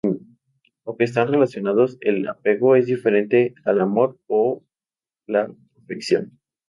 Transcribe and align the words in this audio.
Aunque 0.83 1.03
están 1.03 1.27
relacionados, 1.27 1.99
el 2.01 2.27
apego 2.27 2.75
es 2.75 2.87
diferente 2.87 3.53
al 3.65 3.81
amor 3.81 4.19
o 4.25 4.63
la 5.27 5.53
afección. 5.79 6.39